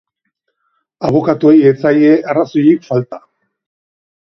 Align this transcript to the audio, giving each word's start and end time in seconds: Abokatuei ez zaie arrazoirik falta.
Abokatuei 1.11 1.61
ez 1.75 1.75
zaie 1.85 2.11
arrazoirik 2.33 2.93
falta. 2.93 3.25